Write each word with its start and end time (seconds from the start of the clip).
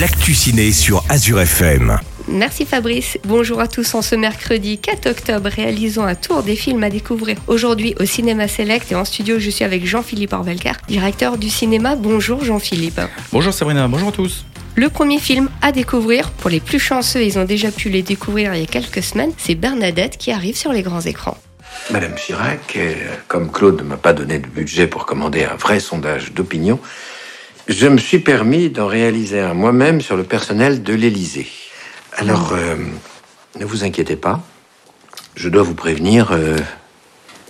l'actu 0.00 0.34
ciné 0.34 0.72
sur 0.72 1.04
Azure 1.08 1.40
FM. 1.40 1.98
Merci 2.26 2.66
Fabrice. 2.66 3.16
Bonjour 3.24 3.60
à 3.60 3.68
tous. 3.68 3.94
En 3.94 4.02
ce 4.02 4.16
mercredi 4.16 4.78
4 4.78 5.08
octobre, 5.08 5.48
réalisons 5.48 6.02
un 6.02 6.16
tour 6.16 6.42
des 6.42 6.56
films 6.56 6.82
à 6.82 6.90
découvrir 6.90 7.36
aujourd'hui 7.46 7.94
au 8.00 8.04
Cinéma 8.04 8.48
Select 8.48 8.90
et 8.90 8.96
en 8.96 9.04
studio, 9.04 9.38
je 9.38 9.50
suis 9.50 9.64
avec 9.64 9.86
Jean-Philippe 9.86 10.32
Orbelcar, 10.32 10.76
directeur 10.88 11.38
du 11.38 11.48
cinéma. 11.48 11.94
Bonjour 11.94 12.44
Jean-Philippe. 12.44 13.00
Bonjour 13.30 13.52
Sabrina, 13.52 13.86
bonjour 13.86 14.08
à 14.08 14.12
tous. 14.12 14.44
Le 14.74 14.88
premier 14.88 15.20
film 15.20 15.48
à 15.62 15.70
découvrir, 15.70 16.30
pour 16.30 16.50
les 16.50 16.60
plus 16.60 16.80
chanceux, 16.80 17.22
ils 17.22 17.38
ont 17.38 17.44
déjà 17.44 17.70
pu 17.70 17.88
les 17.88 18.02
découvrir 18.02 18.52
il 18.54 18.62
y 18.62 18.64
a 18.64 18.66
quelques 18.66 19.02
semaines, 19.02 19.32
c'est 19.38 19.54
Bernadette 19.54 20.16
qui 20.16 20.32
arrive 20.32 20.56
sur 20.56 20.72
les 20.72 20.82
grands 20.82 21.02
écrans. 21.02 21.38
Madame 21.92 22.14
Chirac, 22.16 22.78
comme 23.28 23.52
Claude 23.52 23.78
ne 23.78 23.82
m'a 23.82 23.96
pas 23.96 24.12
donné 24.12 24.40
de 24.40 24.46
budget 24.48 24.88
pour 24.88 25.06
commander 25.06 25.44
un 25.44 25.54
vrai 25.54 25.78
sondage 25.78 26.32
d'opinion, 26.32 26.80
je 27.68 27.86
me 27.86 27.98
suis 27.98 28.18
permis 28.18 28.70
d'en 28.70 28.86
réaliser 28.86 29.40
un 29.40 29.54
moi-même 29.54 30.00
sur 30.00 30.16
le 30.16 30.24
personnel 30.24 30.82
de 30.82 30.94
l'Élysée. 30.94 31.48
Alors, 32.16 32.52
euh, 32.52 32.76
ne 33.58 33.64
vous 33.64 33.84
inquiétez 33.84 34.16
pas, 34.16 34.42
je 35.34 35.48
dois 35.48 35.62
vous 35.62 35.74
prévenir, 35.74 36.32
euh, 36.32 36.56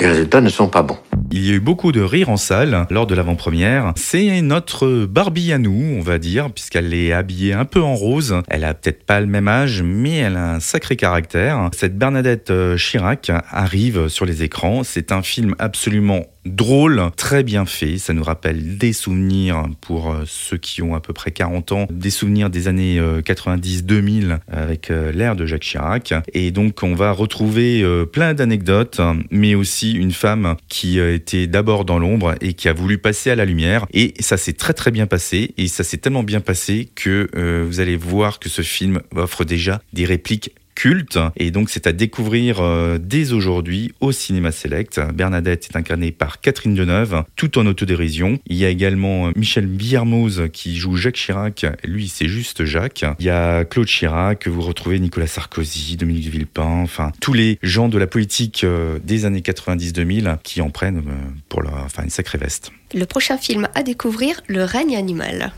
les 0.00 0.06
résultats 0.06 0.40
ne 0.40 0.48
sont 0.48 0.68
pas 0.68 0.82
bons. 0.82 0.98
Il 1.30 1.46
y 1.46 1.50
a 1.50 1.54
eu 1.54 1.60
beaucoup 1.60 1.92
de 1.92 2.00
rires 2.00 2.30
en 2.30 2.38
salle 2.38 2.86
lors 2.88 3.06
de 3.06 3.14
l'avant-première. 3.14 3.92
C'est 3.96 4.40
notre 4.40 5.04
Barbie 5.04 5.52
à 5.52 5.58
nous, 5.58 5.96
on 5.98 6.00
va 6.00 6.18
dire, 6.18 6.50
puisqu'elle 6.50 6.94
est 6.94 7.12
habillée 7.12 7.52
un 7.52 7.66
peu 7.66 7.82
en 7.82 7.94
rose. 7.94 8.40
Elle 8.48 8.64
a 8.64 8.72
peut-être 8.72 9.04
pas 9.04 9.20
le 9.20 9.26
même 9.26 9.46
âge, 9.46 9.82
mais 9.82 10.16
elle 10.16 10.36
a 10.36 10.54
un 10.54 10.60
sacré 10.60 10.96
caractère. 10.96 11.68
Cette 11.76 11.98
Bernadette 11.98 12.50
euh, 12.50 12.78
Chirac 12.78 13.30
arrive 13.50 14.08
sur 14.08 14.24
les 14.24 14.42
écrans. 14.42 14.84
C'est 14.84 15.12
un 15.12 15.22
film 15.22 15.54
absolument 15.58 16.24
drôle, 16.54 17.02
très 17.16 17.42
bien 17.42 17.66
fait. 17.66 17.98
Ça 17.98 18.12
nous 18.12 18.22
rappelle 18.22 18.78
des 18.78 18.92
souvenirs 18.92 19.64
pour 19.80 20.10
euh, 20.10 20.24
ceux 20.26 20.56
qui 20.56 20.82
ont 20.82 20.94
à 20.94 21.00
peu 21.00 21.12
près 21.12 21.30
40 21.30 21.72
ans, 21.72 21.86
des 21.90 22.10
souvenirs 22.10 22.50
des 22.50 22.68
années 22.68 23.00
90-2000 23.00 24.30
euh, 24.30 24.36
avec 24.50 24.88
l'ère 24.88 25.36
de 25.36 25.46
Jacques 25.46 25.62
Chirac. 25.62 26.14
Et 26.32 26.50
donc 26.50 26.82
on 26.82 26.94
va 26.94 27.12
retrouver 27.12 27.84
plein 28.12 28.34
d'anecdotes, 28.34 29.00
mais 29.30 29.54
aussi 29.54 29.92
une 29.92 30.12
femme 30.12 30.56
qui 30.68 30.98
était 30.98 31.46
d'abord 31.46 31.84
dans 31.84 31.98
l'ombre 31.98 32.34
et 32.40 32.54
qui 32.54 32.68
a 32.68 32.72
voulu 32.72 32.98
passer 32.98 33.30
à 33.30 33.36
la 33.36 33.44
lumière. 33.44 33.86
Et 33.92 34.14
ça 34.20 34.36
s'est 34.36 34.52
très 34.52 34.72
très 34.72 34.90
bien 34.90 35.06
passé. 35.06 35.54
Et 35.56 35.68
ça 35.68 35.84
s'est 35.84 35.98
tellement 35.98 36.22
bien 36.22 36.40
passé 36.40 36.88
que 36.94 37.28
euh, 37.36 37.64
vous 37.66 37.80
allez 37.80 37.96
voir 37.96 38.38
que 38.38 38.48
ce 38.48 38.62
film 38.62 39.00
offre 39.14 39.44
déjà 39.44 39.80
des 39.92 40.04
répliques 40.04 40.52
culte. 40.78 41.18
Et 41.36 41.50
donc, 41.50 41.70
c'est 41.70 41.88
à 41.88 41.92
découvrir 41.92 42.60
euh, 42.60 42.98
dès 43.00 43.32
aujourd'hui 43.32 43.92
au 44.00 44.12
Cinéma 44.12 44.52
Select. 44.52 45.00
Bernadette 45.12 45.68
est 45.68 45.76
incarnée 45.76 46.12
par 46.12 46.40
Catherine 46.40 46.76
Deneuve, 46.76 47.24
tout 47.34 47.58
en 47.58 47.66
autodérision. 47.66 48.38
Il 48.46 48.56
y 48.56 48.64
a 48.64 48.68
également 48.68 49.26
euh, 49.26 49.30
Michel 49.34 49.66
Villermoz 49.66 50.48
qui 50.52 50.76
joue 50.76 50.94
Jacques 50.94 51.16
Chirac. 51.16 51.66
Lui, 51.82 52.06
c'est 52.06 52.28
juste 52.28 52.64
Jacques. 52.64 53.04
Il 53.18 53.26
y 53.26 53.28
a 53.30 53.64
Claude 53.64 53.88
Chirac, 53.88 54.46
vous 54.46 54.60
retrouvez 54.60 55.00
Nicolas 55.00 55.26
Sarkozy, 55.26 55.96
Dominique 55.96 56.26
de 56.26 56.30
Villepin, 56.30 56.82
enfin, 56.84 57.10
tous 57.20 57.32
les 57.32 57.58
gens 57.64 57.88
de 57.88 57.98
la 57.98 58.06
politique 58.06 58.62
euh, 58.62 59.00
des 59.02 59.24
années 59.24 59.40
90-2000 59.40 60.38
qui 60.44 60.60
en 60.60 60.70
prennent 60.70 61.02
pour 61.48 61.60
leur, 61.60 61.74
enfin, 61.84 62.04
une 62.04 62.10
sacrée 62.10 62.38
veste. 62.38 62.70
Le 62.94 63.04
prochain 63.04 63.36
film 63.36 63.66
à 63.74 63.82
découvrir, 63.82 64.42
Le 64.46 64.62
règne 64.62 64.96
animal. 64.96 65.50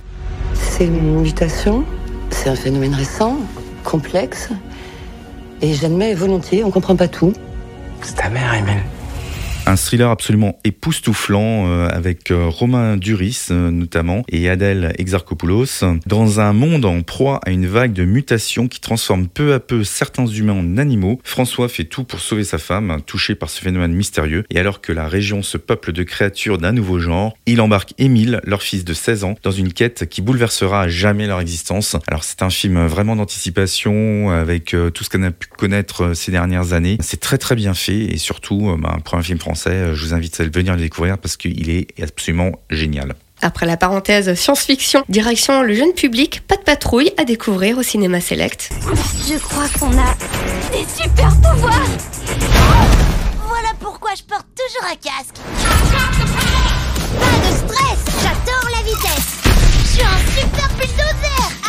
C'est 0.55 0.87
une 0.87 1.21
mutation, 1.21 1.85
c'est 2.31 2.49
un 2.49 2.57
phénomène 2.57 2.95
récent, 2.95 3.39
complexe, 3.85 4.49
et 5.63 5.75
j'admets 5.75 6.15
volontiers, 6.15 6.65
on 6.65 6.71
comprend 6.71 6.97
pas 6.97 7.09
tout. 7.09 7.33
C'est 8.03 8.17
ta 8.17 8.29
mère, 8.29 8.55
Emile. 8.55 8.83
Un 9.67 9.77
thriller 9.77 10.11
absolument 10.11 10.59
époustouflant 10.65 11.69
euh, 11.69 11.89
avec 11.89 12.31
euh, 12.31 12.47
Romain 12.49 12.97
Duris 12.97 13.49
euh, 13.51 13.71
notamment 13.71 14.25
et 14.29 14.49
Adèle 14.49 14.95
Exarchopoulos 14.99 15.85
dans 16.07 16.41
un 16.41 16.53
monde 16.53 16.87
en 16.87 17.03
proie 17.03 17.41
à 17.45 17.51
une 17.51 17.67
vague 17.67 17.93
de 17.93 18.05
mutations 18.05 18.69
qui 18.69 18.81
transforme 18.81 19.29
peu 19.29 19.53
à 19.53 19.61
peu 19.61 19.85
certains 19.85 20.27
humains 20.27 20.55
en 20.55 20.79
animaux. 20.79 21.21
François 21.25 21.69
fait 21.69 21.85
tout 21.85 22.05
pour 22.05 22.21
sauver 22.21 22.43
sa 22.43 22.59
femme, 22.59 22.99
touchée 23.07 23.35
par 23.35 23.51
ce 23.51 23.61
phénomène 23.61 23.93
mystérieux 23.93 24.45
et 24.51 24.59
alors 24.59 24.81
que 24.81 24.93
la 24.93 25.07
région 25.07 25.43
se 25.43 25.59
peuple 25.59 25.93
de 25.93 26.03
créatures 26.05 26.59
d'un 26.59 26.73
nouveau 26.73 26.99
genre, 26.99 27.37
il 27.47 27.61
embarque 27.61 27.93
Émile, 27.99 28.41
leur 28.45 28.63
fils 28.63 28.85
de 28.85 28.95
16 28.95 29.25
ans, 29.25 29.35
dans 29.43 29.51
une 29.51 29.73
quête 29.73 30.09
qui 30.09 30.23
bouleversera 30.23 30.83
à 30.83 30.89
jamais 30.89 31.27
leur 31.27 31.41
existence. 31.41 31.97
Alors 32.09 32.25
c'est 32.25 32.43
un 32.43 32.51
film 32.51 32.87
vraiment 32.87 33.15
d'anticipation 33.15 34.31
avec 34.31 34.75
tout 34.95 35.05
ce 35.05 35.11
qu'on 35.11 35.23
a 35.23 35.31
pu 35.31 35.49
connaître 35.49 36.15
ces 36.15 36.33
dernières 36.33 36.73
années. 36.73 36.97
C'est 37.01 37.21
très 37.21 37.39
très 37.39 37.55
bien 37.55 37.75
fait 37.75 38.01
et 38.01 38.17
surtout 38.17 38.77
bah, 38.79 38.95
un 38.97 39.01
premier 39.01 39.23
film 39.23 39.39
français 39.39 39.50
euh, 39.67 39.95
je 39.95 40.07
vous 40.07 40.15
invite 40.15 40.41
à 40.41 40.45
venir 40.45 40.75
le 40.75 40.81
découvrir 40.81 41.19
parce 41.19 41.37
qu'il 41.37 41.71
est 41.71 41.89
absolument 42.03 42.53
génial. 42.71 43.15
Après 43.43 43.65
la 43.67 43.77
parenthèse 43.77 44.35
science-fiction, 44.35 45.05
direction 45.09 45.63
le 45.63 45.75
jeune 45.75 45.93
public, 45.93 46.43
pas 46.47 46.57
de 46.57 46.63
patrouille 46.63 47.11
à 47.17 47.25
découvrir 47.25 47.79
au 47.79 47.83
cinéma 47.83 48.21
select. 48.21 48.71
Je 49.29 49.39
crois 49.39 49.67
qu'on 49.79 49.93
a 49.93 50.15
des 50.73 50.85
super 50.95 51.35
pouvoirs 51.37 51.87
Voilà 53.49 53.71
pourquoi 53.81 54.11
je 54.15 54.23
porte 54.25 54.47
toujours 54.55 54.91
un 54.91 54.97
casque. 54.97 55.37
Pas 57.19 57.49
de 57.49 57.57
stress, 57.57 57.99
j'adore 58.23 58.71
la 58.77 58.83
vitesse. 58.83 59.41
Je 59.83 59.89
suis 59.89 60.03
un 60.03 60.19
super 60.39 60.69
bulldozer, 60.77 61.60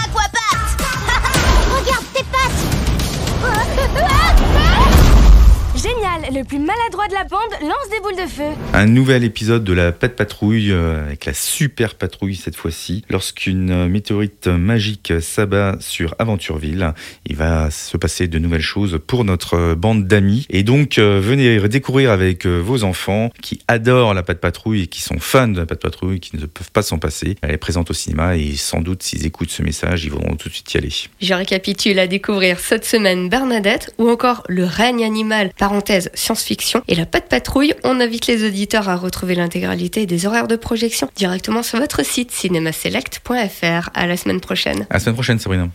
le 6.33 6.43
plus 6.43 6.59
maladroit 6.59 7.07
de 7.07 7.13
la 7.13 7.23
bande 7.23 7.51
lance 7.61 7.89
des 7.89 7.99
boules 8.01 8.15
de 8.15 8.29
feu. 8.29 8.43
Un 8.73 8.85
nouvel 8.85 9.23
épisode 9.23 9.63
de 9.63 9.73
la 9.73 9.91
Pâte 9.91 10.15
Patrouille, 10.15 10.71
euh, 10.71 11.05
avec 11.05 11.25
la 11.25 11.33
super 11.33 11.95
patrouille 11.95 12.35
cette 12.35 12.55
fois-ci. 12.55 13.03
Lorsqu'une 13.09 13.71
euh, 13.71 13.87
météorite 13.87 14.47
magique 14.47 15.13
s'abat 15.19 15.77
sur 15.79 16.15
Aventureville, 16.19 16.93
il 17.25 17.35
va 17.35 17.71
se 17.71 17.97
passer 17.97 18.27
de 18.27 18.39
nouvelles 18.39 18.61
choses 18.61 18.99
pour 19.05 19.25
notre 19.25 19.55
euh, 19.55 19.75
bande 19.75 20.07
d'amis. 20.07 20.45
Et 20.49 20.63
donc, 20.63 20.99
venez 20.99 21.67
découvrir 21.67 22.11
avec 22.11 22.45
vos 22.45 22.83
enfants 22.83 23.29
qui 23.41 23.59
adorent 23.67 24.13
la 24.13 24.23
Pâte 24.23 24.39
Patrouille 24.39 24.83
et 24.83 24.87
qui 24.87 25.01
sont 25.01 25.19
fans 25.19 25.47
de 25.47 25.59
la 25.59 25.65
Pâte 25.65 25.81
Patrouille, 25.81 26.19
qui 26.19 26.37
ne 26.37 26.45
peuvent 26.45 26.71
pas 26.71 26.83
s'en 26.83 26.97
passer. 26.97 27.35
Elle 27.41 27.51
est 27.51 27.57
présente 27.57 27.89
au 27.89 27.93
cinéma 27.93 28.37
et 28.37 28.55
sans 28.55 28.81
doute, 28.81 29.03
s'ils 29.03 29.25
écoutent 29.25 29.51
ce 29.51 29.63
message, 29.63 30.05
ils 30.05 30.11
vont 30.11 30.35
tout 30.35 30.49
de 30.49 30.53
suite 30.53 30.73
y 30.73 30.77
aller. 30.77 30.91
Je 31.21 31.33
récapitule 31.33 31.99
à 31.99 32.07
découvrir 32.07 32.59
cette 32.59 32.85
semaine 32.85 33.29
Bernadette 33.29 33.93
ou 33.97 34.09
encore 34.09 34.43
Le 34.47 34.65
règne 34.65 35.03
animal 35.03 35.51
par 35.57 35.71
parenthèse 35.71 36.09
science-fiction. 36.21 36.83
Et 36.87 36.95
la 36.95 37.05
de 37.05 37.25
patrouille, 37.27 37.73
on 37.83 37.99
invite 37.99 38.27
les 38.27 38.45
auditeurs 38.45 38.89
à 38.89 38.95
retrouver 38.95 39.35
l'intégralité 39.35 40.05
des 40.05 40.25
horaires 40.25 40.47
de 40.47 40.55
projection 40.55 41.09
directement 41.15 41.63
sur 41.63 41.79
votre 41.79 42.05
site 42.05 42.31
cinémaselect.fr. 42.31 43.89
À 43.93 44.07
la 44.07 44.17
semaine 44.17 44.39
prochaine. 44.39 44.85
À 44.89 44.95
la 44.95 44.99
semaine 44.99 45.15
prochaine, 45.15 45.39
Sabrina. 45.39 45.71